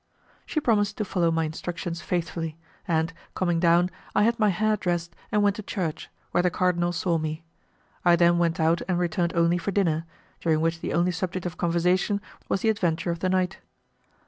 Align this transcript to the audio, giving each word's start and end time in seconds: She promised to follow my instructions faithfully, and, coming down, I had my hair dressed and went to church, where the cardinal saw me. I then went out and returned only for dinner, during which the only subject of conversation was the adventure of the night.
She 0.47 0.59
promised 0.59 0.97
to 0.97 1.05
follow 1.05 1.29
my 1.29 1.43
instructions 1.45 2.01
faithfully, 2.01 2.57
and, 2.87 3.13
coming 3.35 3.59
down, 3.59 3.91
I 4.15 4.23
had 4.23 4.39
my 4.39 4.49
hair 4.49 4.75
dressed 4.75 5.15
and 5.31 5.43
went 5.43 5.57
to 5.57 5.61
church, 5.61 6.09
where 6.31 6.41
the 6.41 6.49
cardinal 6.49 6.91
saw 6.91 7.19
me. 7.19 7.43
I 8.03 8.15
then 8.15 8.39
went 8.39 8.59
out 8.59 8.81
and 8.87 8.97
returned 8.97 9.35
only 9.35 9.59
for 9.59 9.69
dinner, 9.69 10.05
during 10.39 10.59
which 10.59 10.79
the 10.81 10.93
only 10.95 11.11
subject 11.11 11.45
of 11.45 11.57
conversation 11.59 12.19
was 12.49 12.61
the 12.63 12.69
adventure 12.69 13.11
of 13.11 13.19
the 13.19 13.29
night. 13.29 13.59